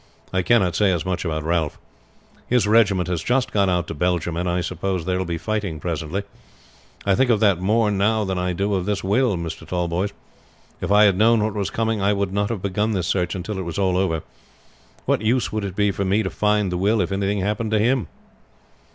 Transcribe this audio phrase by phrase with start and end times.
[0.33, 1.77] I cannot say as much about Ralph.
[2.47, 5.79] His regiment has just gone out to Belgium, and I suppose there will be fighting
[5.79, 6.23] presently.
[7.05, 9.67] I think of that more now than I do of this will, Mr.
[9.67, 10.11] Tallboys.
[10.81, 13.59] If I had known what was coming, I would not have begun this search until
[13.59, 14.23] it was all over.
[15.05, 17.77] What use would it be for me to find the will if anything happened to
[17.77, 18.07] him."